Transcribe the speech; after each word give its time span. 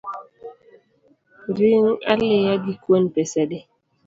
Ring 1.57 1.85
aliya 2.11 2.53
gi 2.63 2.73
kuon 2.83 3.03
pesa 3.13 3.39
adi? 3.45 3.59